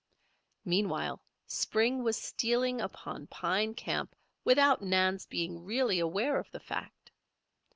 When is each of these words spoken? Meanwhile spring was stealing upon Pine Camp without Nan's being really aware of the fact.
Meanwhile 0.65 1.21
spring 1.45 2.01
was 2.03 2.19
stealing 2.19 2.81
upon 2.81 3.27
Pine 3.27 3.75
Camp 3.75 4.15
without 4.43 4.81
Nan's 4.81 5.27
being 5.27 5.63
really 5.63 5.99
aware 5.99 6.39
of 6.39 6.49
the 6.49 6.59
fact. 6.59 7.11